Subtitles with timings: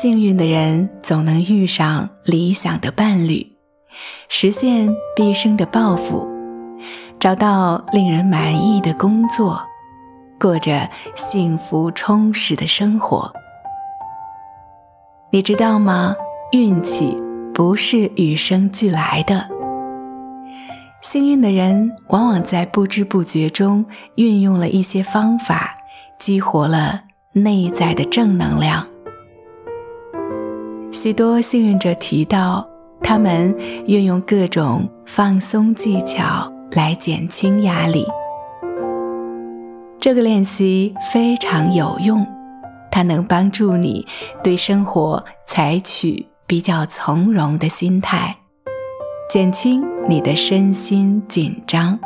[0.00, 3.56] 幸运的人总能遇上理想的伴侣，
[4.28, 6.24] 实现毕生的抱负，
[7.18, 9.60] 找到令人满意的工作，
[10.38, 13.32] 过着幸福充实的生活。
[15.32, 16.14] 你知道吗？
[16.52, 17.20] 运气
[17.52, 19.48] 不是与生俱来的。
[21.00, 25.76] 幸运的人往往在不知不觉中运用了一些方法，
[26.20, 27.00] 激活了
[27.32, 28.86] 内在的正能量。
[30.90, 32.66] 许多幸运者提到，
[33.02, 33.54] 他们
[33.86, 38.04] 运用各种放松技巧来减轻压力。
[40.00, 42.26] 这个练习非常有用，
[42.90, 44.06] 它能帮助你
[44.42, 48.34] 对生活采取比较从容的心态，
[49.30, 51.98] 减轻你的身心紧张。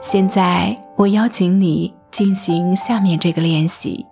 [0.00, 4.04] 现在，我邀请你进行下面这个练习。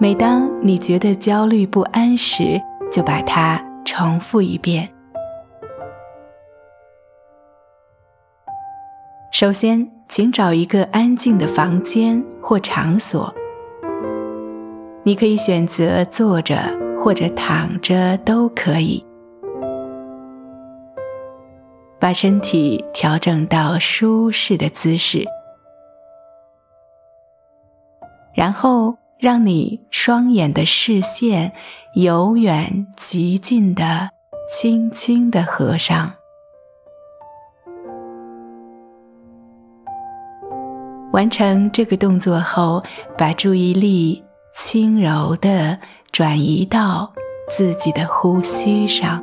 [0.00, 4.88] 每当你觉得焦虑不安时，就把它重复一遍。
[9.32, 13.34] 首先，请找一个安静的房间或场所，
[15.02, 16.56] 你可以选择坐着
[16.96, 19.04] 或者躺着都可以，
[21.98, 25.24] 把身体调整到舒适的姿势，
[28.32, 28.96] 然后。
[29.18, 31.52] 让你双眼的视线
[31.94, 34.10] 由远及近的
[34.52, 36.12] 轻轻的合上，
[41.12, 42.80] 完成这个动作后，
[43.16, 44.22] 把注意力
[44.54, 45.76] 轻柔的
[46.12, 47.12] 转移到
[47.50, 49.20] 自己的呼吸上，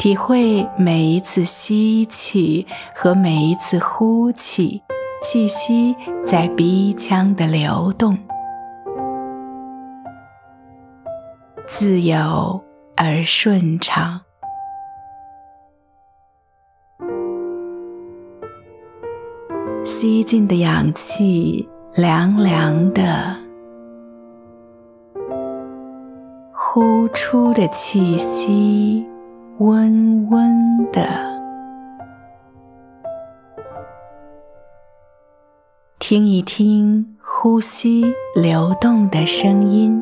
[0.00, 4.82] 体会每一次吸气和每一次呼气。
[5.24, 8.14] 气息在鼻腔的流动，
[11.66, 12.62] 自由
[12.94, 14.20] 而顺畅。
[19.82, 23.34] 吸进的氧气凉凉的，
[26.52, 29.02] 呼出的气息
[29.56, 31.33] 温温的。
[36.14, 38.04] 听一听呼吸
[38.36, 40.00] 流动的声音，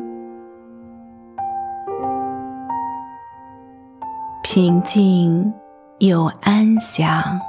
[4.43, 5.51] 平静
[5.97, 7.41] 又安详。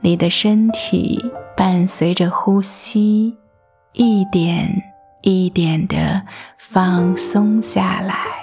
[0.00, 1.16] 你的身体
[1.56, 3.38] 伴随着呼吸，
[3.92, 4.68] 一点
[5.20, 6.22] 一点的
[6.58, 8.41] 放松下来。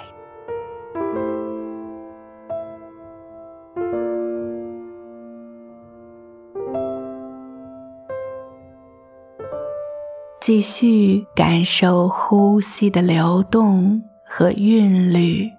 [10.40, 15.50] 继续感受呼吸的流动和韵律，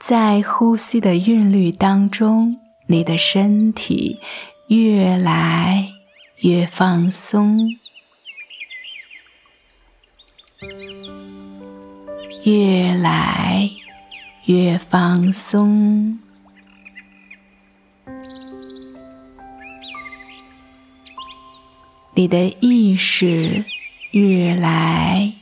[0.00, 2.56] 在呼吸的韵律当中，
[2.86, 4.20] 你的身体
[4.68, 5.88] 越来
[6.42, 7.58] 越放松，
[12.44, 13.68] 越来
[14.44, 16.20] 越放松。
[22.20, 23.64] 你的意识
[24.10, 25.32] 越来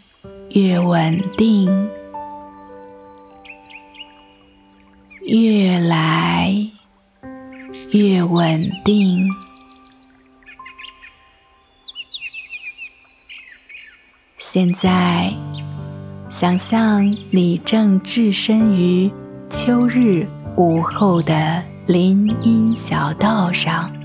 [0.50, 1.68] 越稳定，
[5.22, 6.54] 越来
[7.90, 9.26] 越稳定。
[14.36, 15.34] 现在，
[16.30, 19.10] 想象你正置身于
[19.50, 20.24] 秋日
[20.56, 23.97] 午后的林荫小道上。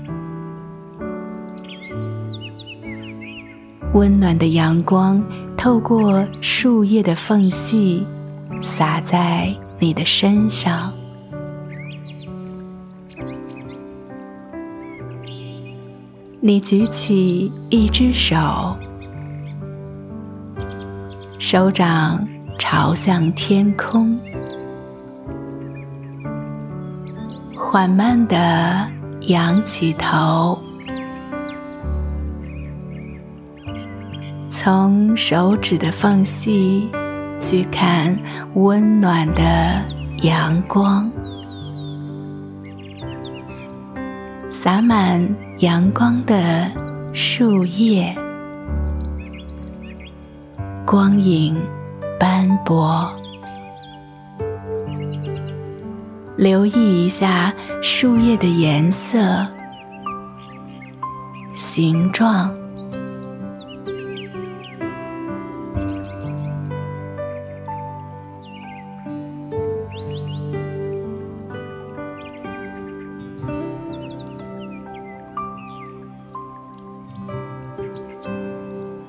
[3.94, 5.22] 温暖的阳光
[5.56, 8.04] 透过树叶的缝隙，
[8.60, 10.92] 洒在你的身上。
[16.40, 18.76] 你举起一只手，
[21.38, 22.26] 手掌
[22.58, 24.18] 朝向天空，
[27.56, 28.88] 缓慢地
[29.28, 30.58] 仰起头。
[34.64, 36.88] 从手指的缝隙
[37.38, 38.18] 去看
[38.54, 39.84] 温暖的
[40.22, 41.12] 阳光，
[44.48, 45.22] 洒满
[45.58, 46.66] 阳光的
[47.12, 48.16] 树叶，
[50.86, 51.60] 光影
[52.18, 53.12] 斑驳。
[56.38, 57.52] 留意一下
[57.82, 59.46] 树叶的颜色、
[61.52, 62.50] 形状。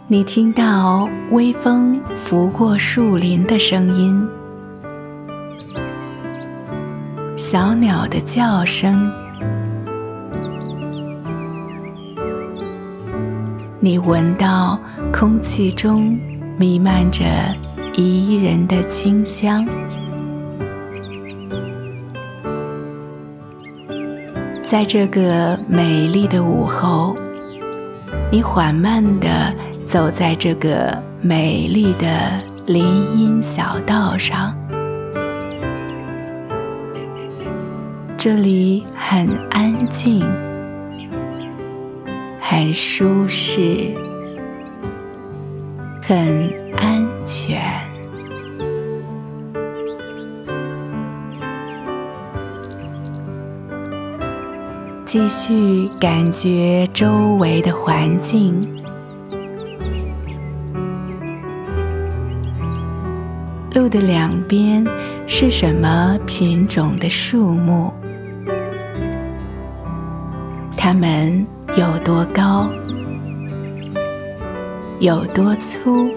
[0.07, 4.24] 你听到微风拂过树林的声音，
[7.36, 9.12] 小鸟的叫声，
[13.80, 14.80] 你闻到
[15.12, 16.16] 空气中
[16.56, 17.25] 弥漫着
[17.96, 19.66] 宜人的清香，
[24.62, 27.16] 在这个美丽的午后，
[28.31, 29.51] 你缓慢的。
[29.95, 32.83] 走在这个美丽的林
[33.18, 34.53] 荫小道上，
[38.18, 40.21] 这里很安静，
[42.42, 43.94] 很舒适，
[46.01, 47.62] 很安全。
[55.06, 58.69] 继续感觉周围的环境。
[63.86, 64.84] 路的两边
[65.28, 67.94] 是什么品种的树木？
[70.76, 71.46] 它们
[71.78, 72.68] 有多高？
[75.00, 76.10] 有多粗？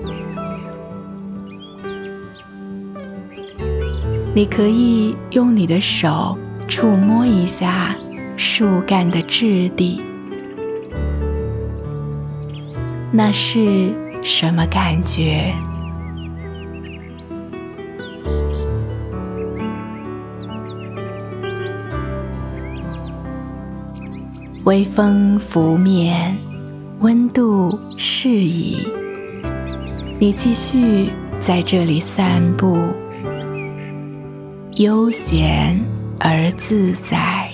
[4.34, 7.94] 你可以用你的手触摸一下
[8.38, 10.00] 树干的质地，
[13.12, 15.52] 那是什么感觉？
[24.68, 26.36] 微风拂面，
[26.98, 28.76] 温度适宜。
[30.18, 31.10] 你继续
[31.40, 32.76] 在这里散步，
[34.72, 35.82] 悠闲
[36.20, 37.50] 而自在。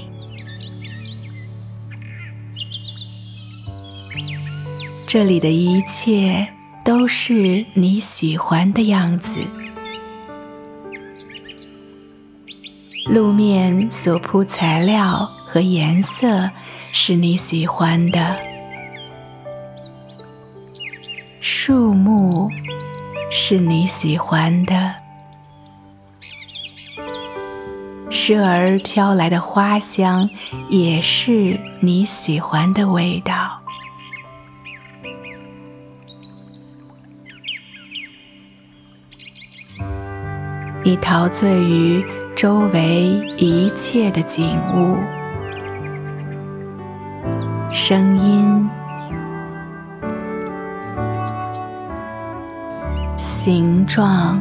[5.06, 6.48] 这里的一切
[6.84, 9.38] 都是你喜欢的样子。
[13.06, 16.50] 路面所铺材料和颜色。
[16.90, 18.36] 是你喜欢的
[21.40, 22.48] 树木，
[23.30, 24.94] 是你喜欢的，
[28.10, 30.28] 时而飘来的花香，
[30.68, 33.60] 也是你喜欢的味道。
[40.84, 42.04] 你陶醉于
[42.36, 43.04] 周围
[43.36, 45.13] 一切的景物。
[47.76, 48.70] 声音、
[53.16, 54.40] 形状、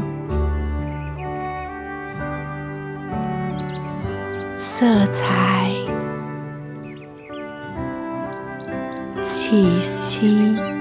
[4.56, 5.74] 色彩、
[9.25, 10.73] 气息。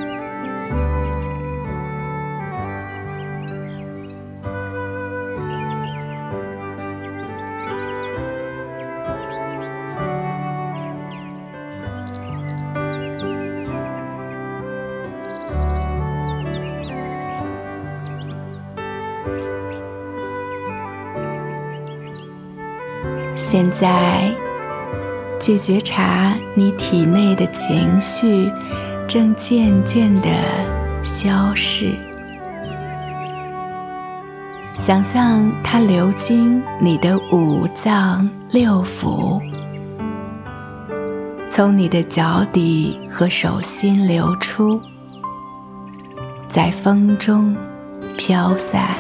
[23.35, 24.31] 现在，
[25.41, 28.51] 去觉察你体内的情绪
[29.09, 30.29] 正渐渐的
[31.03, 31.95] 消逝，
[34.75, 39.41] 想象它流经你的五脏六腑，
[41.51, 44.81] 从你的脚底和手心流出，
[46.49, 47.57] 在风中
[48.17, 48.95] 飘散。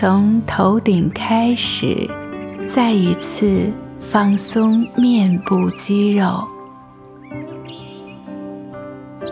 [0.00, 2.08] 从头顶开始，
[2.68, 6.46] 再一次放松面部肌肉。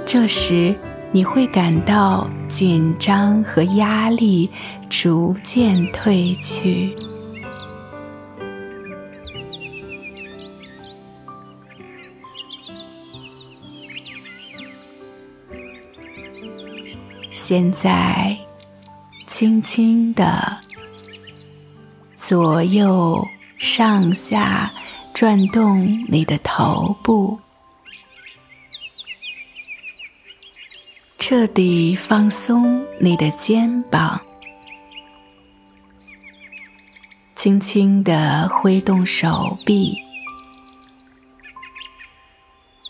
[0.05, 0.75] 这时，
[1.13, 4.51] 你会感到紧张和压力
[4.91, 6.93] 逐渐褪去。
[17.31, 18.37] 现在。
[19.39, 20.63] 轻轻的
[22.17, 23.23] 左右
[23.59, 24.73] 上下
[25.13, 27.39] 转动你的头部，
[31.19, 34.19] 彻底放松你的肩膀、
[37.35, 39.99] 轻轻的挥动手臂，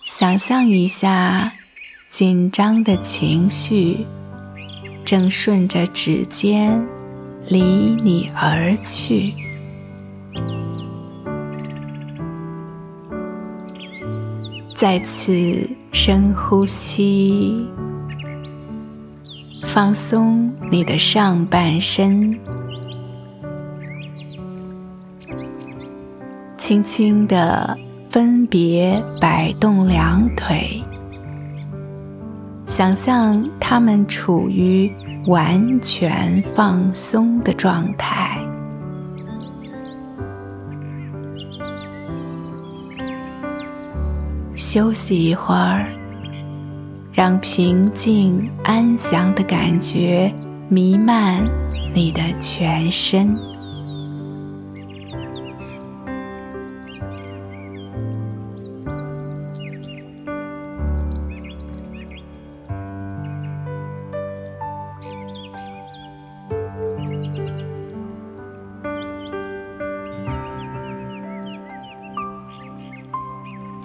[0.04, 1.52] 想象一下
[2.08, 4.06] 紧张的情绪。
[5.06, 6.84] 正顺着指尖
[7.48, 9.32] 离你而去。
[14.74, 17.66] 再次深呼吸，
[19.62, 22.36] 放松你的上半身。
[26.58, 27.78] 轻轻地
[28.10, 30.82] 分别摆动两腿，
[32.76, 34.92] 想象他们处于
[35.28, 38.38] 完全放松的状态。
[44.54, 45.86] 休息一会儿，
[47.14, 50.30] 让平静安详的感觉
[50.68, 51.42] 弥漫
[51.94, 53.34] 你的全身。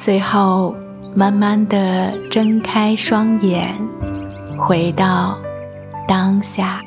[0.04, 0.76] 最后，
[1.16, 3.76] 慢慢的睁开双眼，
[4.58, 5.38] 回到
[6.08, 6.82] 当下。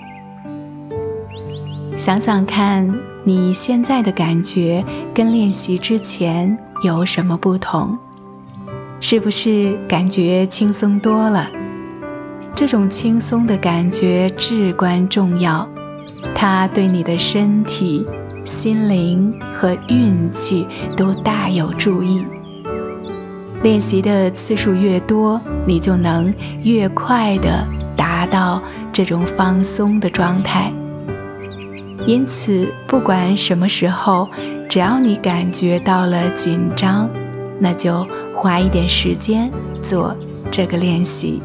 [1.94, 2.92] 想想看，
[3.22, 7.96] 你现在的感觉跟练习之前有什么不同？
[8.98, 11.48] 是不是感觉轻松多了？
[12.52, 15.68] 这种轻松的感觉至关重要，
[16.34, 18.04] 它对你的身体、
[18.44, 20.66] 心灵和运气
[20.96, 22.20] 都大有注意。
[23.64, 27.66] 练习的次数越多，你就能越快地
[27.96, 30.70] 达到这种放松的状态。
[32.06, 34.28] 因此，不管什么时候，
[34.68, 37.08] 只要你感觉到了紧张，
[37.58, 39.50] 那就花一点时间
[39.82, 40.14] 做
[40.50, 41.40] 这个练习。